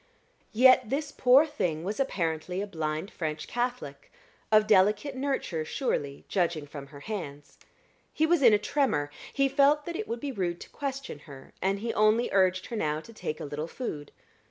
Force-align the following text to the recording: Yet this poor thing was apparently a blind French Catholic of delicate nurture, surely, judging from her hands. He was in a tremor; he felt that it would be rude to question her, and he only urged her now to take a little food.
Yet 0.51 0.89
this 0.89 1.11
poor 1.11 1.45
thing 1.45 1.83
was 1.83 1.99
apparently 1.99 2.59
a 2.59 2.65
blind 2.65 3.11
French 3.11 3.47
Catholic 3.47 4.11
of 4.51 4.65
delicate 4.65 5.15
nurture, 5.15 5.63
surely, 5.63 6.25
judging 6.27 6.65
from 6.65 6.87
her 6.87 7.01
hands. 7.01 7.59
He 8.11 8.25
was 8.25 8.41
in 8.41 8.51
a 8.51 8.57
tremor; 8.57 9.11
he 9.31 9.47
felt 9.47 9.85
that 9.85 9.95
it 9.95 10.07
would 10.07 10.19
be 10.19 10.31
rude 10.31 10.59
to 10.61 10.71
question 10.71 11.19
her, 11.29 11.53
and 11.61 11.81
he 11.81 11.93
only 11.93 12.29
urged 12.31 12.65
her 12.65 12.75
now 12.75 12.99
to 12.99 13.13
take 13.13 13.39
a 13.39 13.45
little 13.45 13.67
food. 13.67 14.11